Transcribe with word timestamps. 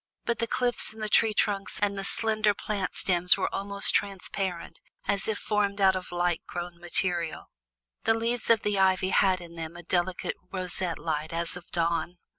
But 0.25 0.39
the 0.39 0.47
cliffs 0.47 0.93
and 0.93 1.03
the 1.03 1.07
tree 1.09 1.35
trunks 1.35 1.79
and 1.79 1.95
the 1.95 2.03
slender 2.03 2.55
plant 2.55 2.95
stems 2.95 3.37
were 3.37 3.53
almost 3.53 3.93
transparent, 3.93 4.81
as 5.07 5.27
if 5.27 5.37
formed 5.37 5.79
out 5.79 5.95
of 5.95 6.11
light 6.11 6.41
grown 6.47 6.79
material. 6.79 7.51
The 8.05 8.15
leaves 8.15 8.49
of 8.49 8.63
the 8.63 8.79
ivy 8.79 9.09
had 9.09 9.39
in 9.41 9.53
them 9.53 9.77
a 9.77 9.83
delicate 9.83 10.37
roseate 10.51 10.97
light 10.97 11.31
as 11.31 11.55
of 11.55 11.69
dawn. 11.69 12.17